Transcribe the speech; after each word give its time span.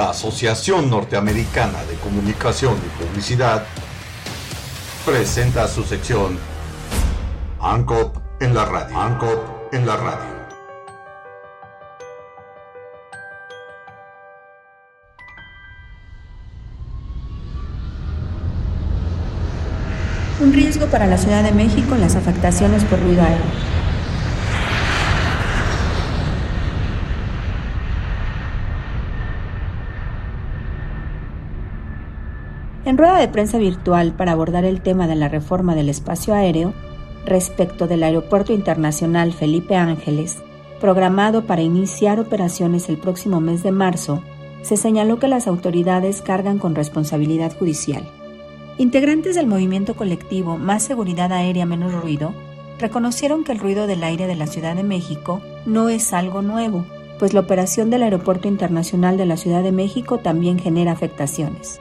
La 0.00 0.08
Asociación 0.08 0.88
Norteamericana 0.88 1.84
de 1.84 1.94
Comunicación 1.96 2.74
y 2.74 3.04
Publicidad 3.04 3.66
presenta 5.04 5.68
su 5.68 5.84
sección 5.84 6.38
ANCOP 7.60 8.16
en 8.40 8.54
la 8.54 8.64
radio. 8.64 8.98
ANCOP 8.98 9.74
en 9.74 9.86
la 9.86 9.96
radio. 9.98 10.40
Un 20.40 20.54
riesgo 20.54 20.86
para 20.86 21.06
la 21.06 21.18
Ciudad 21.18 21.44
de 21.44 21.52
México 21.52 21.94
en 21.94 22.00
las 22.00 22.16
afectaciones 22.16 22.84
por 22.84 23.02
ruido. 23.02 23.22
En 32.84 32.96
rueda 32.96 33.18
de 33.18 33.28
prensa 33.28 33.58
virtual 33.58 34.12
para 34.12 34.32
abordar 34.32 34.64
el 34.64 34.80
tema 34.80 35.06
de 35.06 35.14
la 35.14 35.28
reforma 35.28 35.74
del 35.74 35.90
espacio 35.90 36.34
aéreo, 36.34 36.72
respecto 37.26 37.86
del 37.86 38.02
Aeropuerto 38.02 38.54
Internacional 38.54 39.34
Felipe 39.34 39.76
Ángeles, 39.76 40.38
programado 40.80 41.44
para 41.44 41.60
iniciar 41.60 42.18
operaciones 42.18 42.88
el 42.88 42.96
próximo 42.96 43.40
mes 43.40 43.62
de 43.62 43.70
marzo, 43.70 44.22
se 44.62 44.78
señaló 44.78 45.18
que 45.18 45.28
las 45.28 45.46
autoridades 45.46 46.22
cargan 46.22 46.58
con 46.58 46.74
responsabilidad 46.74 47.56
judicial. 47.56 48.08
Integrantes 48.78 49.34
del 49.34 49.46
movimiento 49.46 49.94
colectivo 49.94 50.56
Más 50.56 50.82
Seguridad 50.82 51.32
Aérea 51.32 51.66
Menos 51.66 51.92
Ruido 51.92 52.32
reconocieron 52.78 53.44
que 53.44 53.52
el 53.52 53.58
ruido 53.58 53.86
del 53.86 54.02
aire 54.02 54.26
de 54.26 54.36
la 54.36 54.46
Ciudad 54.46 54.74
de 54.74 54.84
México 54.84 55.42
no 55.66 55.90
es 55.90 56.14
algo 56.14 56.40
nuevo, 56.40 56.86
pues 57.18 57.34
la 57.34 57.40
operación 57.40 57.90
del 57.90 58.04
Aeropuerto 58.04 58.48
Internacional 58.48 59.18
de 59.18 59.26
la 59.26 59.36
Ciudad 59.36 59.62
de 59.62 59.72
México 59.72 60.18
también 60.18 60.58
genera 60.58 60.92
afectaciones. 60.92 61.78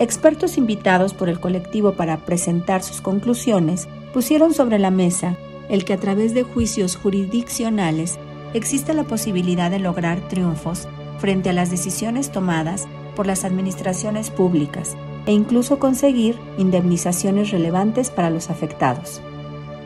Expertos 0.00 0.56
invitados 0.56 1.12
por 1.12 1.28
el 1.28 1.40
colectivo 1.40 1.92
para 1.92 2.16
presentar 2.16 2.82
sus 2.82 3.02
conclusiones 3.02 3.86
pusieron 4.14 4.54
sobre 4.54 4.78
la 4.78 4.90
mesa 4.90 5.36
el 5.68 5.84
que 5.84 5.92
a 5.92 5.98
través 5.98 6.32
de 6.32 6.42
juicios 6.42 6.96
jurisdiccionales 6.96 8.18
existe 8.54 8.94
la 8.94 9.04
posibilidad 9.04 9.70
de 9.70 9.78
lograr 9.78 10.26
triunfos 10.26 10.88
frente 11.18 11.50
a 11.50 11.52
las 11.52 11.70
decisiones 11.70 12.32
tomadas 12.32 12.88
por 13.14 13.26
las 13.26 13.44
administraciones 13.44 14.30
públicas 14.30 14.96
e 15.26 15.32
incluso 15.32 15.78
conseguir 15.78 16.38
indemnizaciones 16.56 17.50
relevantes 17.50 18.08
para 18.08 18.30
los 18.30 18.48
afectados. 18.48 19.20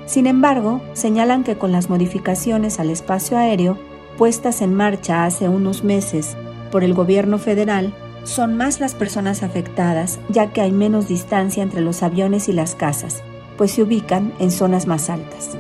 Sin 0.06 0.28
embargo, 0.28 0.80
señalan 0.92 1.42
que 1.42 1.58
con 1.58 1.72
las 1.72 1.90
modificaciones 1.90 2.78
al 2.78 2.90
espacio 2.90 3.36
aéreo 3.36 3.78
puestas 4.16 4.62
en 4.62 4.74
marcha 4.74 5.24
hace 5.24 5.48
unos 5.48 5.82
meses 5.82 6.36
por 6.70 6.84
el 6.84 6.94
gobierno 6.94 7.38
federal, 7.38 7.92
son 8.24 8.56
más 8.56 8.80
las 8.80 8.94
personas 8.94 9.42
afectadas 9.42 10.18
ya 10.28 10.52
que 10.52 10.60
hay 10.60 10.72
menos 10.72 11.08
distancia 11.08 11.62
entre 11.62 11.80
los 11.80 12.02
aviones 12.02 12.48
y 12.48 12.52
las 12.52 12.74
casas, 12.74 13.22
pues 13.56 13.72
se 13.72 13.82
ubican 13.82 14.32
en 14.38 14.50
zonas 14.50 14.86
más 14.86 15.10
altas. 15.10 15.56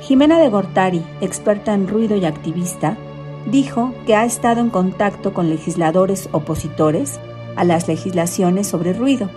Jimena 0.00 0.38
de 0.38 0.48
Gortari, 0.48 1.02
experta 1.20 1.74
en 1.74 1.88
ruido 1.88 2.16
y 2.16 2.24
activista, 2.24 2.96
dijo 3.46 3.94
que 4.06 4.14
ha 4.14 4.24
estado 4.24 4.60
en 4.60 4.70
contacto 4.70 5.32
con 5.32 5.48
legisladores 5.48 6.28
opositores 6.32 7.18
a 7.56 7.64
las 7.64 7.88
legislaciones 7.88 8.66
sobre 8.66 8.92
ruido 8.92 9.28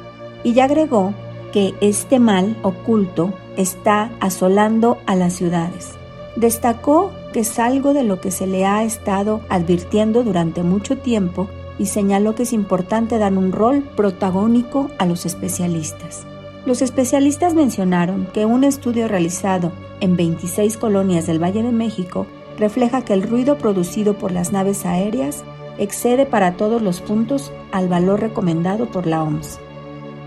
y 0.43 0.53
ya 0.53 0.65
agregó 0.65 1.13
que 1.51 1.73
este 1.81 2.19
mal 2.19 2.57
oculto 2.63 3.33
está 3.57 4.11
asolando 4.19 4.97
a 5.05 5.15
las 5.15 5.33
ciudades. 5.33 5.93
Destacó 6.35 7.11
que 7.31 7.41
es 7.41 7.59
algo 7.59 7.93
de 7.93 8.03
lo 8.03 8.19
que 8.19 8.31
se 8.31 8.45
le 8.45 8.65
ha 8.65 8.83
estado 8.83 9.41
advirtiendo 9.49 10.23
durante 10.23 10.63
mucho 10.63 10.97
tiempo 10.97 11.47
y 11.77 11.87
señaló 11.87 12.35
que 12.35 12.43
es 12.43 12.53
importante 12.53 13.17
dar 13.17 13.33
un 13.33 13.51
rol 13.51 13.83
protagónico 13.95 14.89
a 14.97 15.05
los 15.05 15.25
especialistas. 15.25 16.25
Los 16.65 16.81
especialistas 16.81 17.53
mencionaron 17.53 18.27
que 18.33 18.45
un 18.45 18.63
estudio 18.63 19.07
realizado 19.07 19.71
en 19.99 20.15
26 20.15 20.77
colonias 20.77 21.27
del 21.27 21.41
Valle 21.41 21.63
de 21.63 21.71
México 21.71 22.25
refleja 22.57 23.03
que 23.03 23.13
el 23.13 23.23
ruido 23.23 23.57
producido 23.57 24.17
por 24.17 24.31
las 24.31 24.51
naves 24.51 24.85
aéreas 24.85 25.43
excede 25.77 26.25
para 26.25 26.55
todos 26.55 26.81
los 26.81 27.01
puntos 27.01 27.51
al 27.71 27.87
valor 27.87 28.21
recomendado 28.21 28.87
por 28.87 29.05
la 29.07 29.23
OMS. 29.23 29.59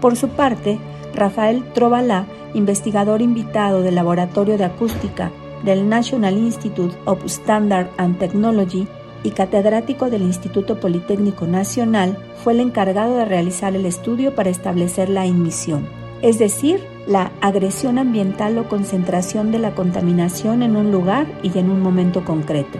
Por 0.00 0.16
su 0.16 0.28
parte, 0.28 0.78
Rafael 1.14 1.64
Trovalá, 1.72 2.26
investigador 2.54 3.22
invitado 3.22 3.82
del 3.82 3.96
Laboratorio 3.96 4.58
de 4.58 4.64
Acústica 4.64 5.32
del 5.64 5.88
National 5.88 6.38
Institute 6.38 6.94
of 7.04 7.24
Standard 7.24 7.88
and 7.96 8.18
Technology 8.18 8.86
y 9.22 9.30
catedrático 9.30 10.10
del 10.10 10.22
Instituto 10.22 10.80
Politécnico 10.80 11.46
Nacional, 11.46 12.16
fue 12.42 12.52
el 12.52 12.60
encargado 12.60 13.16
de 13.16 13.24
realizar 13.24 13.74
el 13.74 13.86
estudio 13.86 14.34
para 14.34 14.50
establecer 14.50 15.08
la 15.08 15.26
emisión, 15.26 15.88
es 16.22 16.38
decir, 16.38 16.80
la 17.06 17.32
agresión 17.40 17.98
ambiental 17.98 18.58
o 18.58 18.68
concentración 18.68 19.50
de 19.50 19.58
la 19.58 19.74
contaminación 19.74 20.62
en 20.62 20.76
un 20.76 20.92
lugar 20.92 21.26
y 21.42 21.58
en 21.58 21.70
un 21.70 21.80
momento 21.80 22.24
concreto. 22.24 22.78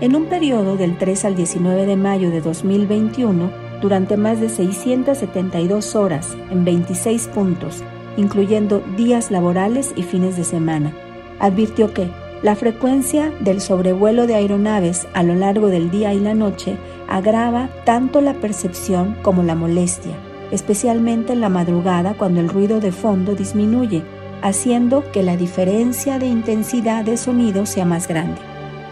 En 0.00 0.16
un 0.16 0.24
periodo 0.24 0.76
del 0.76 0.98
3 0.98 1.26
al 1.26 1.36
19 1.36 1.86
de 1.86 1.96
mayo 1.96 2.30
de 2.30 2.40
2021, 2.40 3.50
durante 3.80 4.16
más 4.16 4.40
de 4.40 4.48
672 4.48 5.94
horas 5.96 6.36
en 6.50 6.64
26 6.64 7.28
puntos, 7.28 7.82
incluyendo 8.16 8.82
días 8.96 9.30
laborales 9.30 9.92
y 9.96 10.02
fines 10.02 10.36
de 10.36 10.44
semana, 10.44 10.92
advirtió 11.38 11.92
que 11.92 12.08
la 12.42 12.56
frecuencia 12.56 13.32
del 13.40 13.60
sobrevuelo 13.60 14.26
de 14.26 14.34
aeronaves 14.34 15.06
a 15.14 15.22
lo 15.22 15.34
largo 15.34 15.68
del 15.68 15.90
día 15.90 16.12
y 16.12 16.18
la 16.18 16.34
noche 16.34 16.76
agrava 17.08 17.68
tanto 17.84 18.20
la 18.20 18.34
percepción 18.34 19.16
como 19.22 19.42
la 19.42 19.54
molestia, 19.54 20.16
especialmente 20.50 21.32
en 21.32 21.40
la 21.40 21.48
madrugada 21.48 22.14
cuando 22.14 22.40
el 22.40 22.48
ruido 22.48 22.80
de 22.80 22.90
fondo 22.90 23.34
disminuye, 23.34 24.02
haciendo 24.42 25.04
que 25.12 25.22
la 25.22 25.36
diferencia 25.36 26.18
de 26.18 26.26
intensidad 26.26 27.04
de 27.04 27.16
sonido 27.16 27.64
sea 27.64 27.84
más 27.84 28.08
grande, 28.08 28.40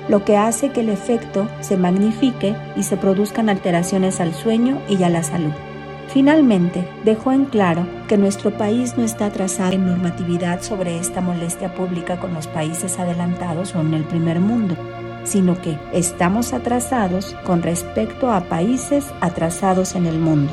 lo 0.08 0.24
que 0.24 0.36
hace 0.36 0.70
que 0.70 0.82
el 0.82 0.88
efecto 0.88 1.48
se 1.60 1.76
magnifique 1.76 2.54
y 2.76 2.84
se 2.84 2.96
produzcan 2.96 3.48
alteraciones 3.48 4.20
al 4.20 4.32
sueño 4.32 4.80
y 4.88 5.02
a 5.02 5.08
la 5.08 5.24
salud. 5.24 5.52
Finalmente, 6.12 6.88
dejó 7.04 7.30
en 7.30 7.44
claro 7.44 7.86
que 8.08 8.18
nuestro 8.18 8.50
país 8.50 8.96
no 8.96 9.04
está 9.04 9.26
atrasado 9.26 9.72
en 9.72 9.86
normatividad 9.86 10.60
sobre 10.60 10.98
esta 10.98 11.20
molestia 11.20 11.72
pública 11.72 12.18
con 12.18 12.34
los 12.34 12.48
países 12.48 12.98
adelantados 12.98 13.76
o 13.76 13.80
en 13.80 13.94
el 13.94 14.02
primer 14.02 14.40
mundo, 14.40 14.76
sino 15.22 15.60
que 15.62 15.78
estamos 15.92 16.52
atrasados 16.52 17.36
con 17.44 17.62
respecto 17.62 18.32
a 18.32 18.40
países 18.40 19.06
atrasados 19.20 19.94
en 19.94 20.06
el 20.06 20.18
mundo. 20.18 20.52